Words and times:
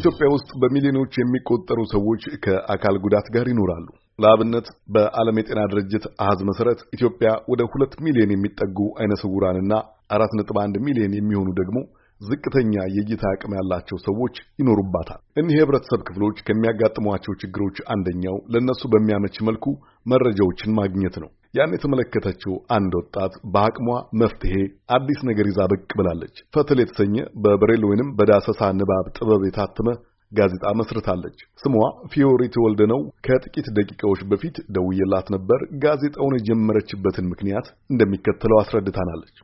ኢትዮጵያ 0.00 0.26
ውስጥ 0.32 0.50
በሚሊዮኖች 0.60 1.14
የሚቆጠሩ 1.18 1.80
ሰዎች 1.92 2.22
ከአካል 2.44 2.96
ጉዳት 3.04 3.26
ጋር 3.34 3.46
ይኖራሉ። 3.50 3.86
ለአብነት 4.18 4.66
በዓለም 4.94 5.38
የጤና 5.40 5.60
ድርጅት 5.72 6.04
አሃዝ 6.22 6.40
መሰረት 6.50 6.80
ኢትዮጵያ 6.96 7.28
ወደ 7.52 7.62
ሁለት 7.72 7.94
ሚሊዮን 8.06 8.34
የሚጠጉ 8.34 8.78
አይነ 9.00 9.12
ስውራንና 9.22 9.72
አራት 10.10 10.32
ነጥብ 10.38 10.58
አንድ 10.62 10.76
ሚሊዮን 10.86 11.16
የሚሆኑ 11.18 11.48
ደግሞ 11.60 11.78
ዝቅተኛ 12.20 12.72
የእይታ 12.94 13.24
አቅም 13.30 13.52
ያላቸው 13.58 13.98
ሰዎች 14.06 14.34
ይኖሩባታል። 14.60 15.20
እኒህ 15.40 15.54
የህብረተሰብ 15.56 16.00
ክፍሎች 16.08 16.38
ከሚያጋጥሟቸው 16.46 17.34
ችግሮች 17.42 17.78
አንደኛው 17.94 18.36
ለእነሱ 18.54 18.82
በሚያመች 18.94 19.36
መልኩ 19.48 19.66
መረጃዎችን 20.06 20.76
ማግኘት 20.80 21.16
ነው። 21.24 21.30
ያን 21.54 21.72
የተመለከተችው 21.74 22.52
አንድ 22.74 22.92
ወጣት 22.98 23.32
በአቅሟ 23.54 23.86
መፍትሄ 24.20 24.54
አዲስ 24.96 25.20
ነገር 25.28 25.46
ይዛ 25.50 25.60
ብቅ 25.72 25.88
ብላለች። 25.98 26.36
ፈትል 26.54 26.78
የተሰኘ 26.82 27.14
በብሬል 27.44 27.84
ወይንም 27.88 28.12
በዳሰሳ 28.18 28.70
ንባብ 28.78 29.06
ጥበብ 29.16 29.44
የታተመ 29.46 29.88
ጋዜጣ 30.32 30.64
መስርታለች። 30.80 31.38
ስሟ 31.62 31.72
ፊዮሪ 32.12 32.42
ተወልደ 32.56 32.82
ነው። 32.92 33.00
ከጥቂት 33.26 33.68
ደቂቃዎች 33.78 34.20
በፊት 34.30 34.56
ደውዬላት 34.76 35.28
ነበር። 35.34 35.60
ጋዜጣውን 35.84 36.36
የጀመረችበትን 36.38 37.30
ምክንያት 37.32 37.68
እንደሚከተለው 37.90 38.60
አስረድታናለች። 38.60 39.36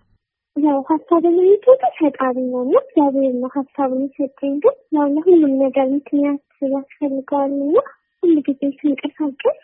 ያው 0.57 0.79
ሀሳብ 0.91 1.25
የሚሰጥ 1.31 1.83
ፈጣሪ 1.99 2.37
ነው 2.47 2.61
እና 2.67 2.77
እግዚአብሔር 2.85 3.35
ነው 3.41 3.51
ሀሳቡን 3.57 4.05
የሰጠኝ። 4.07 4.55
ግን 4.65 4.77
ያው 4.97 5.09
ለሁሉም 5.17 5.55
ነገር 5.65 5.87
ምክንያት 5.97 6.43
ያስፈልገዋል 6.77 7.53
እና 7.61 7.77
ሁሉ 8.23 8.37
ጊዜ 8.47 8.61
ስንቀሳቀስ 8.79 9.59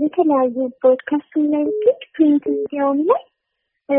የተለያዩ 0.00 0.54
broadcast 0.74 1.23
ኡም 1.23 1.44
ላይ 1.52 1.62
ብቻ 1.68 1.84
print 2.14 2.44
ሚዲያውም 2.52 3.00
ላይ 3.08 3.22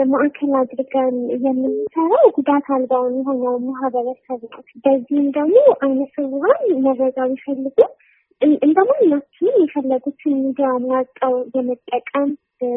ማዕከል 0.09 0.51
አድርገን 0.59 1.15
የምንሰራው 1.37 2.27
ጉዳት 2.37 2.67
አልባውን 2.75 3.15
የሆነው 3.19 3.55
ማህበረሰብ 3.65 4.41
ነው። 4.45 4.61
በዚህም 4.85 5.27
ደግሞ 5.37 5.55
አይነ 5.79 6.01
ስውራን 6.13 6.63
መረጃ 6.85 7.17
ቢፈልጉ 7.31 7.77
እንደ 8.61 8.77
ማናችንም 8.89 9.57
የፈለጉትን 9.63 10.35
ሚዲያ 10.43 10.69
ማርጠው 10.85 11.35
የመጠቀም 11.55 12.29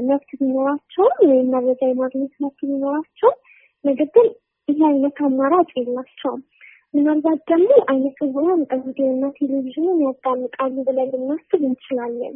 መብት 0.08 0.30
ቢኖራቸውም 0.40 1.14
ወይም 1.22 1.46
መረጃ 1.54 1.80
የማግኘት 1.88 2.34
መብት 2.44 2.60
ቢኖራቸውም 2.62 3.38
ነገር 3.84 4.08
ግን 4.16 4.28
ይህ 4.68 4.82
አይነት 4.90 5.16
አማራጭ 5.26 5.70
የላቸውም። 5.78 6.42
ምናልባት 6.94 7.40
ደግሞ 7.50 7.70
አይነ 7.90 8.06
ስውራን 8.18 8.60
ሬዲዮና 8.74 9.24
ቴሌቪዥንን 9.38 9.98
ያዳምጣሉ 10.04 10.74
ብለን 10.88 11.08
ልናስብ 11.14 11.62
እንችላለን። 11.62 12.34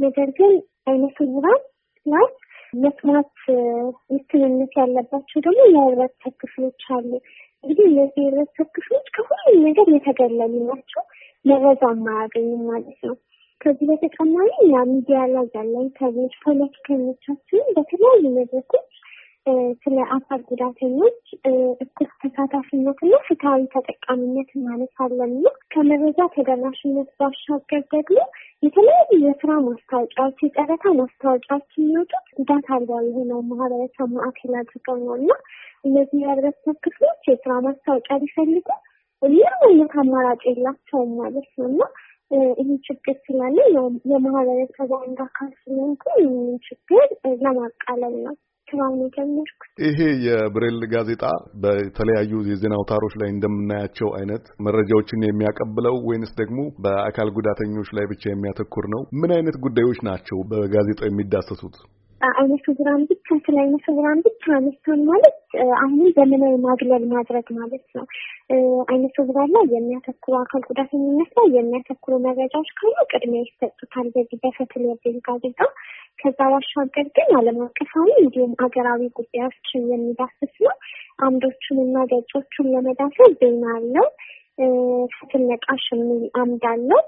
ነገር 0.00 0.28
ግን 0.38 0.52
አይነ 0.86 1.04
ስውራን 1.16 1.62
ላይ 2.06 2.26
መስማት 2.74 3.32
ውስንነት 4.10 4.72
ያለባቸው 4.80 5.38
ደግሞ 5.46 5.60
የህብረተሰብ 5.70 6.34
ክፍሎች 6.42 6.82
አሉ። 6.96 7.10
እንግዲህ 7.64 7.86
እነዚህ 7.88 8.20
የህብረተሰብ 8.22 8.68
ክፍሎች 8.76 9.06
ከሁሉም 9.16 9.58
ነገር 9.66 9.88
የተገለሉ 9.94 10.54
ናቸው። 10.68 11.02
መረጃ 11.44 11.82
የማያገኙም 11.92 12.62
ማለት 12.70 12.98
ነው። 13.06 13.16
ከዚህ 13.60 13.86
በተጨማሪ 13.90 14.50
ያ 14.72 14.82
ሚዲያ 14.90 15.20
ላይ 15.32 15.46
ያለን 15.54 15.88
ሰዎች 15.98 16.34
ፖለቲከኞቻችን 16.44 17.64
በተለያዩ 17.76 18.22
መድረኮች 18.36 18.90
ስለ 19.82 19.98
አካል 20.14 20.40
ጉዳተኞች 20.48 21.20
እኩል 21.82 22.08
ተሳታፊነትና 22.22 23.12
ፍትሐዊ 23.26 23.62
ተጠቃሚነት 23.74 24.50
እናነሳለን 24.56 25.30
እና 25.30 25.44
ከመረጃ 25.72 26.18
ተደራሽነት 26.34 27.08
ባሻገር 27.20 27.82
ደግሞ 27.94 28.18
የተለያዩ 28.62 29.18
የስራ 29.22 29.50
ማስታወቂያዎች፣ 29.66 30.38
የጨረታ 30.44 30.84
ማስታወቂያዎች 30.98 31.70
የሚወጡት 31.78 32.26
ጉዳት 32.38 32.68
አልባ 32.76 33.00
የሆነው 33.06 33.40
ማህበረሰብ 33.50 34.10
ማዕከል 34.16 34.54
አድርገው 34.60 34.98
ነው። 35.04 35.14
እና 35.20 35.30
እነዚህ 35.84 36.18
የህብረተሰብ 36.24 36.78
ክፍሎች 36.86 37.22
የስራ 37.30 37.52
ማስታወቂያ 37.68 38.18
ሊፈልጉ 38.24 38.68
ምንም 39.22 39.64
አይነት 39.64 39.94
አማራጭ 40.02 40.42
የላቸውም 40.48 41.10
ማለት 41.22 41.48
ነው። 41.58 41.66
እና 41.70 41.82
ይህ 42.60 42.76
ችግር 42.86 43.16
ስላለ 43.24 43.56
የማህበረሰቡ 44.12 44.90
አንድ 45.00 45.18
አካል 45.26 45.50
ስለሆንኩ 45.62 46.04
ይህንን 46.20 46.58
ችግር 46.68 47.06
ለማቃለል 47.42 48.14
ነው 48.26 48.36
ስራውን 48.70 49.00
የጀመርኩት። 49.04 49.70
ይሄ 49.84 49.98
የብሬል 50.26 50.80
ጋዜጣ 50.92 51.24
በተለያዩ 51.62 52.32
የዜና 52.50 52.74
አውታሮች 52.78 53.14
ላይ 53.20 53.28
እንደምናያቸው 53.30 54.10
አይነት 54.18 54.44
መረጃዎችን 54.66 55.26
የሚያቀብለው 55.26 55.96
ወይንስ 56.08 56.32
ደግሞ 56.40 56.60
በአካል 56.84 57.30
ጉዳተኞች 57.38 57.90
ላይ 57.98 58.06
ብቻ 58.12 58.24
የሚያተኩር 58.30 58.86
ነው? 58.94 59.02
ምን 59.20 59.32
አይነት 59.36 59.58
ጉዳዮች 59.66 60.00
ናቸው 60.10 60.38
በጋዜጣው 60.52 61.08
የሚዳሰሱት? 61.08 61.76
አይነ 62.20 62.54
ስውራን 62.64 63.02
ብቻ 63.10 63.26
ስለ 63.44 63.56
አይነ 63.60 63.76
ስውራን 63.84 64.18
ብቻ 64.24 64.42
አነሳን 64.56 65.00
ማለት 65.06 65.36
አሁንም 65.76 66.08
ዘመናዊ 66.16 66.54
ማግለል 66.64 67.04
ማድረግ 67.12 67.46
ማለት 67.58 67.84
ነው። 67.96 68.04
አይነ 68.88 69.04
ስውራን 69.14 69.50
ላይ 69.56 69.64
የሚያተኩሩ 69.72 70.34
አካል 70.40 70.62
ጉዳተኝነት 70.68 71.30
ላይ 71.38 71.46
የሚያተኩሩ 71.56 72.14
መረጃዎች 72.26 72.70
ካሉ 72.78 72.96
ቅድሚያ 73.12 73.42
ይሰጡታል 73.44 74.08
በዚህ 74.14 74.40
በፈትል 74.42 74.84
የብሬል 74.88 75.18
ጋዜጣ። 75.28 75.60
ከዛ 76.18 76.38
ባሻገር 76.52 77.08
ግን 77.16 77.30
ዓለም 77.38 77.60
አቀፋዊ 77.66 78.08
እንዲሁም 78.22 78.52
ሀገራዊ 78.62 79.02
ጉዳዮችን 79.18 79.88
የሚዳስስ 79.92 80.54
ነው። 80.66 80.76
አምዶቹን 81.20 81.80
እና 81.86 82.04
ገጾቹን 82.12 82.68
ለመዳሰስ 82.74 83.32
ዜና 83.40 83.64
አለው። 83.76 84.08
ፈትል 85.14 85.42
ነቃሽ 85.50 85.84
የሚል 85.92 86.24
አምድ 86.40 86.64
አለው። 86.70 87.02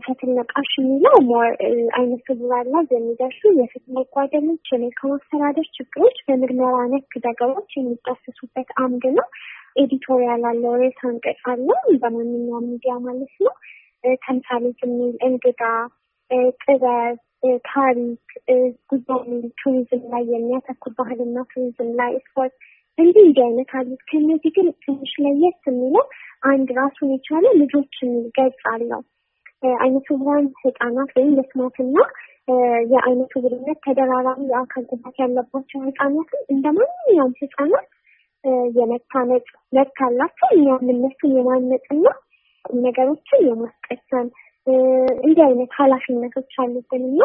ፈትል 0.00 0.30
ነቃሽ 0.36 0.70
የሚለው 0.78 1.14
አይነ 1.96 2.12
ስውራን 2.24 2.68
ላይ 2.74 2.84
የሚደርሱ 2.90 3.42
የፍትህ 3.58 3.94
መጓደሎች፣ 3.96 4.70
የመልካም 4.72 5.12
አስተዳደር 5.16 5.66
ችግሮች 5.76 6.16
በምርመራ 6.26 6.76
ነክ 6.92 7.14
ዘገባዎች 7.18 7.72
የሚዳሰሱበት 7.76 8.70
አምድ 8.84 9.04
ነው። 9.18 9.26
editorial 9.76 10.44
አለው፣ 10.50 10.74
ርዕሰ 10.80 11.00
አንቀጽ 11.10 11.42
አለው 11.52 11.78
በማንኛውም 12.02 12.68
ሚዲያ 12.70 12.94
ማለት 13.06 13.34
ነው። 13.46 13.54
ተምሳሌት 14.24 14.80
የሚል 14.86 15.14
እንግዳ፣ 15.28 15.62
ጥበብ፣ 16.62 17.16
ታሪክ፣ 17.68 18.26
ጉዞ 18.90 19.08
የሚል 19.22 19.46
ቱሪዝም 19.60 20.04
ላይ 20.12 20.24
የሚያተኩር 20.34 20.92
ባህልና 20.98 21.38
ቱሪዝም 21.52 21.90
ላይ 22.00 22.12
ስፖርት 22.26 22.54
እንዲህ 22.98 23.22
እንዲህ 23.22 23.44
አይነት 23.44 23.70
አሉት። 23.78 24.02
ከእነዚህ 24.08 24.52
ግን 24.56 24.68
ትንሽ 24.84 25.12
ለየት 25.24 25.60
የሚለው 25.66 26.04
አንድ 26.44 26.68
ራሱን 26.78 27.10
የቻለ 27.14 27.44
ልጆች 27.60 27.94
የሚል 28.02 28.26
ገጽ 28.38 28.62
አለው። 28.72 29.02
አይነ 29.78 29.96
ስውራን 30.06 30.46
ህጻናት 30.62 31.10
ወይም 31.16 31.32
መስማትና 31.38 31.96
የአይነ 32.92 33.20
ስውርነት 33.32 33.78
ተደራራቢ 33.84 34.40
የአካል 34.48 34.84
ጉዳት 34.90 35.16
ያለባቸው 35.22 35.80
ህጻናትን 35.84 36.42
እንደ 36.50 36.66
ማንኛውም 36.78 37.34
ህጻናት 37.42 37.88
የመታነጽ 38.76 39.46
መብት 39.72 39.98
አላቸው። 40.06 40.48
እኛም 40.56 40.88
እነሱን 40.94 41.34
የማነጽና 41.36 42.06
ነገሮችን 42.80 43.46
የማስቀሰም 43.48 44.26
እንዲህ 45.20 45.44
አይነት 45.46 45.70
ኃላፊነቶች 45.78 46.52
አሉብን 46.62 47.04
እና 47.08 47.22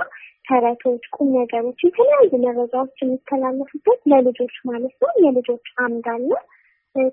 ተረቶች፣ 0.47 1.03
ቁም 1.15 1.27
ነገሮች፣ 1.37 1.79
የተለያዩ 1.85 2.31
መረጃዎች 2.45 2.95
የሚተላለፉበት 3.03 3.99
ለልጆች 4.11 4.55
ማለት 4.69 4.95
ነው 5.03 5.11
የልጆች 5.25 5.67
አምድ 5.85 6.07
አለ። 6.13 6.29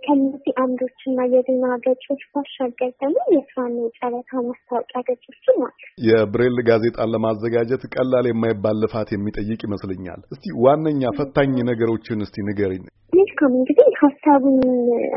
ከነዚህ 0.04 0.52
አምዶች 0.62 0.98
እና 1.06 1.26
የዜና 1.32 1.66
ገጾች 1.84 2.22
ባሻገር 2.32 2.90
ደግሞ 2.96 3.16
የስራና 3.34 3.76
የጨረታ 3.84 4.32
ማስታወቂያ 4.46 5.00
ገጾችም 5.08 5.58
አሉ። 5.66 5.78
የብሬል 6.06 6.58
ጋዜጣን 6.68 7.12
ለማዘጋጀት 7.14 7.84
ቀላል 7.94 8.28
የማይባል 8.30 8.78
ልፋት 8.84 9.10
የሚጠይቅ 9.14 9.60
ይመስለኛል። 9.68 10.20
እስቲ 10.32 10.54
ዋነኛ 10.64 11.12
ፈታኝ 11.18 11.56
ነገሮችን 11.70 12.24
እስቲ 12.26 12.46
ንገሪኝ። 12.48 12.84
መልካም 13.12 13.52
እንግዲህ 13.58 13.88
ሀሳቡን 14.02 14.58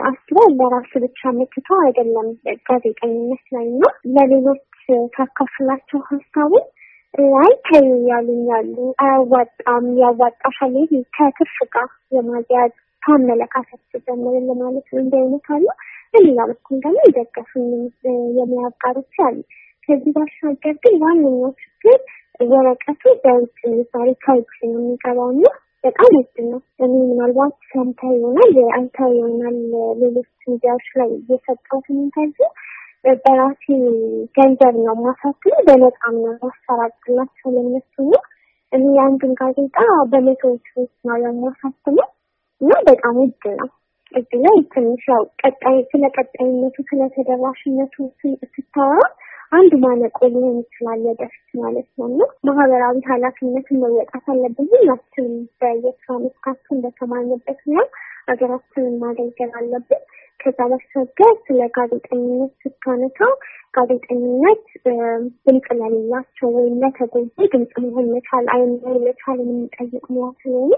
አስበው 0.08 0.50
ለራሱ 0.58 0.92
ብቻ 1.06 1.32
መትተው 1.38 1.80
አይደለም 1.86 2.28
ጋዜጠኝነት 2.68 3.46
ላይ 3.56 3.68
እና 3.72 3.84
ለሌሎች 4.16 4.64
ካካፍላቸው 5.16 6.02
ሀሳቡን 6.10 6.66
አይ 7.40 7.54
ተይ 7.68 7.88
ያሉኛሉ፣ 8.10 8.74
አያዋጣም፣ 9.04 9.86
ያዋጣሻል፣ 10.00 10.76
ከትርፍ 11.16 11.58
ጋር 11.76 11.88
የማዝያዝ 12.16 12.74
ከአመለካከት 13.08 13.82
ጀምርን 14.06 14.48
ለማለት 14.50 14.88
ነው። 14.90 15.00
እንዲህ 15.02 15.20
አይነት 15.20 15.48
አሉ። 15.56 15.66
በሌላ 16.14 16.40
በኩል 16.50 16.78
ደግሞ 16.84 17.00
የደገፉኝ 17.08 17.70
የሙያ 18.38 18.68
አሉ። 19.26 19.38
ከዚህ 19.90 20.12
ባሻገር 20.16 20.76
ግን 20.84 20.96
ዋነኛው 21.04 21.52
ችግር 21.62 22.00
ወረቀቱ 22.50 23.04
በውጭ 23.24 23.60
ምሳሌ 23.72 24.10
ከውጭ 24.24 24.50
ነው 24.64 24.80
የሚገባው 24.80 25.30
እና 25.34 25.46
በጣም 25.84 26.12
ውድ 26.16 26.38
ነው። 26.48 26.60
እኔ 26.84 26.94
ምናልባት 27.10 27.56
ሰምተህ 27.72 28.12
ይሆናል 28.16 28.54
አይተህ 28.78 29.10
ይሆናል 29.14 29.58
ሌሎች 30.02 30.30
ሚዲያዎች 30.48 30.88
ላይ 31.00 31.12
የሰጠሁትን 31.30 32.00
interview 32.04 32.52
በራሴ 33.24 33.66
ገንዘብ 34.38 34.76
ነው 34.86 34.96
ማሳትም 35.02 35.56
በነፃም 35.68 36.16
ነው 36.24 36.34
ማሰራጭላቸው 36.44 37.50
ለነሱ 37.56 37.96
ነው። 38.10 38.22
እኔ 38.72 38.84
የአንድን 38.96 39.34
ጋዜጣ 39.40 39.78
በመቶዎች 40.12 40.66
ውስጥ 40.78 40.98
ነው 41.10 41.18
የማሳትመው 41.26 42.08
እና 42.62 42.74
በጣም 42.88 43.16
ውድ 43.22 43.44
ነው። 43.60 43.70
እዚህ 44.12 44.40
ላይ 44.44 44.58
ትንሽ 44.74 45.06
ያው 45.12 45.24
ቀጣይ 45.42 45.78
ስለ 45.90 46.04
ቀጣይነቱ 46.16 46.76
ስለ 46.90 47.02
ተደራሽነቱ 47.16 47.96
ስታወራ 48.54 49.02
አንዱ 49.52 49.74
ማነቆ 49.84 50.18
ሊሆን 50.32 50.56
ይችላል 50.62 51.02
ወደፊት 51.10 51.50
ማለት 51.60 51.88
ነው 51.98 52.08
እና 52.08 52.22
ማህበራዊ 52.48 52.98
ኃላፊነትን 53.10 53.80
መወጣት 53.84 54.26
አለብን። 54.34 54.70
ሁላችንም 54.74 55.34
በየስራ 55.62 56.16
መስካችን 56.24 56.82
በተማርንበት 56.86 57.60
ሙያ 57.70 57.84
ሀገራችንን 58.30 58.96
ማገልገል 59.04 59.52
አለብን። 59.60 60.02
ከዛ 60.40 60.60
ባሻገር 60.72 61.32
ስለ 61.46 61.62
ጋዜጠኝነት 61.78 62.52
ስታነሳ 62.64 63.20
ጋዜጠኝነት 63.78 64.66
ድምፅ 65.46 65.68
ለሌላቸው 65.80 66.50
ወይም 66.58 66.76
ለተጎጂ 66.84 67.48
ድምፅ 67.54 67.74
መሆን 67.86 68.08
መቻል 68.14 68.46
አይን 68.56 68.74
መቻል 69.08 69.40
የሚጠይቅ 69.46 70.06
ሙያ 70.14 70.28
ስለሆነ 70.42 70.74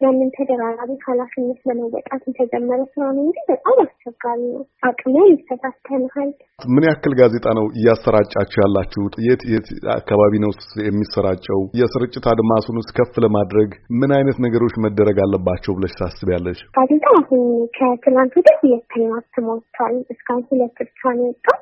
ያንን 0.00 0.28
ተደራራቢ 0.36 0.90
ኃላፊነት 1.04 1.58
ለመወጣት 1.68 2.22
የተጀመረ 2.28 2.80
ስራ 2.92 3.04
ነው 3.16 3.22
እንጂ 3.24 3.36
በጣም 3.50 3.76
አስቸጋሪ 3.84 4.40
ነው። 4.48 4.62
አቅሜን 4.88 5.28
ይፈታተንሃል። 5.32 6.30
ምን 6.68 6.86
ያክል 6.88 7.12
ጋዜጣ 7.20 7.46
ነው 7.58 7.66
እያሰራጫችሁ 7.76 8.58
ያላችሁት? 8.64 9.14
የት 9.26 9.42
የት 9.52 9.68
አካባቢ 9.96 10.32
ነው 10.44 10.52
የሚሰራጨው? 10.88 11.60
የስርጭት 11.80 12.26
አድማሱንስ 12.32 12.88
ከፍ 12.98 13.14
ለማድረግ 13.24 13.70
ምን 14.00 14.12
አይነት 14.18 14.38
ነገሮች 14.46 14.76
መደረግ 14.86 15.18
አለባቸው 15.24 15.74
ብለሽ 15.78 15.94
ታስቢያለሽ? 16.00 16.60
ጋዜጣ 16.78 17.04
አሁን 17.20 17.44
ከትላንት 17.78 18.34
ወደ 18.40 18.48
ሁለተኛ 18.62 19.08
አትሞቷል። 19.18 19.96
እስካሁን 20.14 20.44
ሁለት 20.50 20.78
ብቻ 20.82 21.02
ነው 21.18 21.26
የወጣው። 21.26 21.60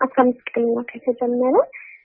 አስራ 0.00 0.18
አምስት 0.22 0.46
ቀንና 0.50 0.78
ከተጀመረ 0.90 1.56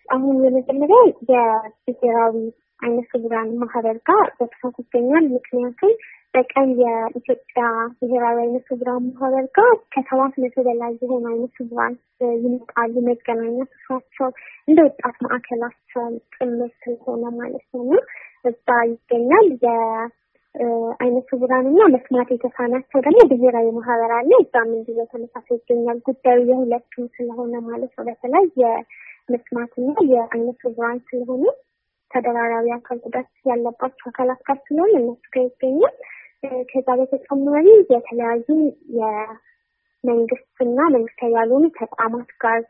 አሁን 0.07 0.35
የመጀመሪያ 0.45 0.99
የብሔራዊ 1.31 2.35
አይነ 2.81 2.99
ስውራን 3.09 3.49
ማህበር 3.61 3.97
ጋር 4.07 4.25
በስፋት 4.37 4.75
ይገኛል። 4.81 5.25
ምክንያቱም 5.33 5.93
በቀን 6.33 6.69
የኢትዮጵያ 6.79 7.61
ብሔራዊ 7.99 8.37
አይነ 8.41 8.57
ስውራን 8.67 9.03
ማህበር 9.09 9.45
ጋር 9.57 9.71
ከሰባት 9.93 10.33
መቶ 10.43 10.55
በላይ 10.67 10.91
የሆኑ 11.01 11.23
አይነ 11.31 11.45
ስውራን 11.55 11.95
ይመጣሉ። 12.43 12.93
መገናኛ 13.07 13.57
ስፍራቸው 13.71 14.27
እንደ 14.67 14.79
ወጣት 14.87 15.17
ማዕከላቸው 15.25 16.03
ጭምር 16.35 16.71
ስለሆነ 16.81 17.23
ማለት 17.39 17.65
ነው 17.73 17.87
እዛ 18.45 18.67
ይገኛል። 18.91 19.47
የአይነ 19.65 21.17
ስውራን 21.29 21.65
እና 21.71 21.81
መስማት 21.93 22.29
የተሳናቸው 22.33 22.99
ደግሞ 23.05 23.19
ብሔራዊ 23.31 23.67
ማህበር 23.75 24.13
አለ። 24.15 24.31
እዛም 24.43 24.69
እንዲሁ 24.77 24.95
በተመሳሳይ 24.99 25.57
ይገኛል። 25.59 25.99
ጉዳዩ 26.07 26.39
የሁለቱም 26.49 27.07
ስለሆነ 27.17 27.53
ማለት 27.67 27.91
ነው። 27.97 28.05
በተለይ 28.09 28.47
የመስማትና 28.63 29.89
የአይነ 30.13 30.47
ስውራን 30.61 30.99
ስለሆነ 31.09 31.43
ተደራራቢ 32.11 32.67
አካል 32.75 32.97
ጉዳት 33.05 33.29
ያለባቸው 33.45 34.07
አካላት 34.09 34.41
ጋር 34.47 34.57
ስለሆነ 34.65 34.93
እነሱ 35.01 35.23
ጋር 35.33 35.43
ይገኛል። 35.47 35.95
ከዛ 36.69 36.87
በተጨማሪ 36.99 37.65
የተለያዩ 37.89 38.47
የመንግስትና 38.99 40.77
መንግስታዊ 40.95 41.31
ያልሆኑ 41.37 41.65
ተቋማት 41.79 42.29
ጋር 42.43 42.61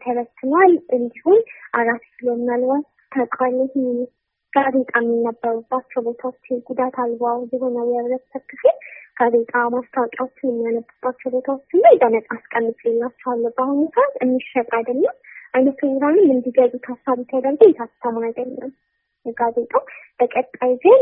ተበትኗል። 0.00 0.74
እንዲሁም 0.96 1.38
አራት 1.74 2.04
ኪሎ 2.12 2.28
ምናልባት 2.40 2.84
ታውቃለህ 3.12 3.74
ጋዜጣ 4.52 4.92
የሚነበሩባቸው 5.00 6.00
ቦታዎች 6.06 6.44
ጉዳት 6.68 6.94
አልባው 7.02 7.38
የሆነ 7.52 7.76
የህብረተሰብ 7.88 8.42
ክፍል 8.52 8.76
ጋዜጣ 9.18 9.52
ማስታወቂያዎችን 9.74 10.48
የሚያነቡባቸው 10.50 11.28
ቦታዎችን 11.34 11.82
ላይ 11.84 11.94
በነጻ 12.02 12.28
አስቀምጬላቸዋለሁ። 12.36 13.52
በአሁኑ 13.56 13.82
ሰዓት 13.94 14.14
የሚሸጥ 14.22 14.68
አይደለም። 14.78 15.16
አይነ 15.54 15.68
ስውራንም 15.78 16.28
እንዲገዙ 16.34 16.72
ታሳቢ 16.86 17.20
ተደርጎ 17.30 17.60
የታተሙ 17.68 18.22
አይደለም 18.26 18.72
ጋዜጣው። 19.36 19.82
በቀጣይ 20.20 20.72
ግን 20.82 21.00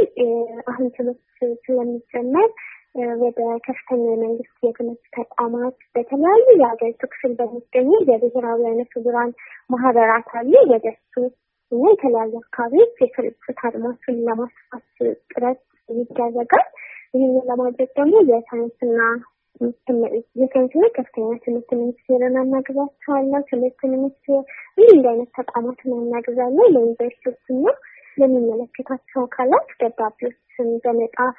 አሁን 0.68 0.86
ትምህርት 0.96 1.20
ስለሚጀመር 1.64 2.48
ወደ 3.20 3.38
ከፍተኛ 3.58 4.02
የመንግስት 4.10 4.58
የትምህርት 4.66 5.04
ተቋማት 5.16 5.76
በተለያዩ 5.94 6.44
የሀገሪቱ 6.54 7.02
ክፍል 7.12 7.32
በሚገኙ 7.38 7.90
የብሔራዊ 8.10 8.60
አይነ 8.70 8.82
ስውራን 8.92 9.30
ማህበራት 9.70 10.28
አሉ። 10.40 10.52
ወደ 10.72 10.86
እሱ 10.94 11.14
እና 11.72 11.84
የተለያዩ 11.92 12.34
አካባቢዎች 12.42 12.94
የስርጭት 13.02 13.60
አድማሱን 13.68 14.18
ለማስፋት 14.26 14.84
ጥረት 15.30 15.60
ይደረጋል። 15.88 16.66
ይህንን 17.14 17.44
ለማድረግ 17.50 17.90
ደግሞ 17.98 18.14
የሳይንስና 18.30 19.00
የሳይንስና 20.36 20.84
ከፍተኛ 20.96 21.26
ትምህርት 21.44 21.70
ሚኒስቴርን 21.80 22.36
አናግዛቸዋለሁ። 22.40 23.40
ትምህርት 23.50 23.80
ሚኒስቴር 23.92 24.40
ይህ 24.78 24.88
እንደ 24.94 25.06
አይነት 25.12 25.30
ተቋማትን 25.38 25.92
አናግዛለሁ። 25.98 26.66
ለዩኒቨርሲቲዎችና 26.74 27.66
ለሚመለከታቸው 28.18 29.20
አካላት 29.24 29.68
ደብዳቤዎችን 29.80 30.68
በመጣፍ 30.84 31.36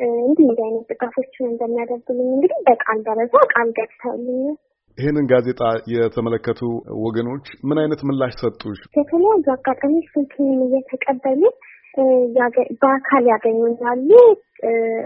እንዲህ 0.00 0.46
እንዲህ 0.46 0.64
አይነት 0.64 0.84
ድጋፎችን 0.90 1.50
እንደሚያደርጉልኝ 1.50 2.28
እንግዲህ 2.34 2.58
በቃል 2.66 2.98
ደረጃ 3.08 3.34
ቃል 3.52 3.68
ገብተውልኛል። 3.78 4.56
ይህንን 4.98 5.24
ጋዜጣ 5.30 5.62
የተመለከቱ 5.92 6.60
ወገኖች 7.04 7.46
ምን 7.68 7.78
አይነት 7.82 8.00
ምላሽ 8.08 8.34
ሰጡሽ? 8.42 8.78
የተለያዩ 8.98 9.48
አጋጣሚዎች 9.54 10.06
ስልክንም 10.14 10.60
እየተቀበሉ 10.66 11.42
በአካል 12.82 13.24
ያገኙኛሉ 13.32 14.10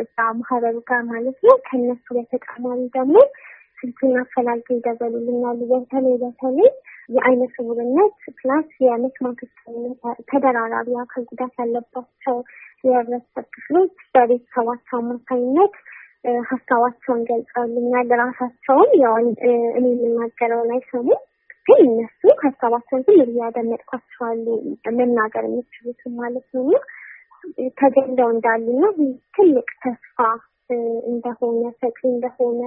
እዛ 0.00 0.16
ማህበሩ 0.38 0.76
ጋር 0.88 1.00
ማለት 1.08 1.38
ነው። 1.42 1.56
ከነሱ 1.66 2.06
በተጨማሪ 2.16 2.80
ደግሞ 2.96 3.16
ስልኩን 3.78 4.14
አፈላልገው 4.20 4.76
ይደወሉልኛሉ። 4.78 5.60
በተለይ 5.70 6.16
በተለይ 6.22 6.70
የአይነ 7.08 7.42
ስውርነት 7.54 8.18
ፕላስ 8.38 8.68
የመስማት 8.80 9.38
ተደራራቢ 10.30 10.88
አካል 11.02 11.22
ጉዳት 11.30 11.54
ያለባቸው 11.62 12.36
የህብረተሰብ 12.84 13.46
ክፍሎች 13.56 13.94
በቤተሰባቸው 14.14 14.96
አማካኝነት 15.00 15.74
ሀሳባቸውን 16.50 17.20
ገልጸውልኛል። 17.28 18.08
ራሳቸውን 18.22 18.90
ያው 19.04 19.14
እኔ 19.74 19.84
የምናገረውን 19.94 20.70
አይሰሙም፣ 20.76 21.20
ግን 21.66 21.80
እነሱ 21.86 22.20
ሀሳባቸውን 22.44 23.02
ዝም 23.06 23.18
ብዬ 23.28 23.40
መናገር 25.00 25.44
የሚችሉትን 25.48 26.12
ማለት 26.20 26.46
ነው 26.54 26.64
ተገለው 27.80 28.28
እንዳሉና 28.34 28.84
ትልቅ 29.36 29.68
ተስፋ 29.84 30.18
እንደሆነ 31.10 31.62
ሰጪ 31.80 31.98
እንደሆነ 32.10 32.60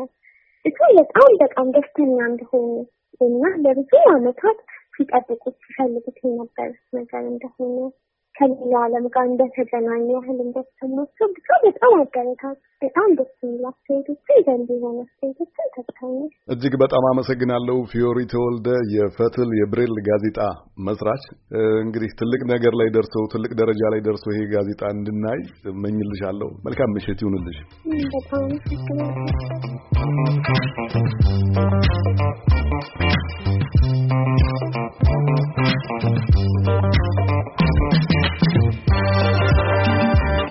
እሱ 0.65 0.79
በጣም 0.97 1.29
በጣም 1.41 1.67
ደስተኛ 1.71 2.17
እንደሆነ 2.31 2.71
እና 3.21 3.43
ለብዙ 3.65 3.91
ዓመታት 4.13 4.59
ሲጠብቁት 4.95 5.55
ሲፈልጉት 5.63 6.17
የነበር 6.23 6.69
ነገር 6.93 7.23
እንደሆነ 7.31 7.77
ከሌላ 8.35 8.74
ዓለም 8.83 9.06
ጋር 9.13 9.25
እንደተገናኘ 9.27 10.06
ያህል 10.13 10.38
እንደተሰማቸው 10.45 11.27
ብቻ 11.35 11.47
በጣም 11.65 11.91
አበረታት 11.97 12.59
በጣም 12.81 13.09
ደስ 13.19 13.33
የሚል 13.44 13.65
አስተያየቶችን 13.69 14.39
ዘንድ 14.47 14.69
የሆነ 14.75 14.97
አስተያየቶችን 15.06 15.68
ተካኛል። 15.77 16.30
እጅግ 16.53 16.74
በጣም 16.83 17.03
አመሰግናለሁ። 17.12 17.77
ፊዮሪ 17.91 18.19
ተወልደ 18.33 18.68
የፈትል 18.95 19.51
የብሬል 19.59 19.95
ጋዜጣ 20.09 20.39
መስራች። 20.88 21.25
እንግዲህ 21.84 22.12
ትልቅ 22.22 22.41
ነገር 22.53 22.75
ላይ 22.81 22.89
ደርሰው 22.98 23.25
ትልቅ 23.34 23.51
ደረጃ 23.62 23.81
ላይ 23.96 24.01
ደርሶ 24.07 24.25
ይሄ 24.34 24.41
ጋዜጣ 24.55 24.84
እንድናይ 24.96 25.41
እመኝልሻለሁ። 25.74 26.50
መልካም 26.67 26.93
ምሽት 26.98 27.22
ይሁንልሽ። 27.25 27.60
በጣም 28.15 28.43
አመሰግናለሁ። 28.46 29.43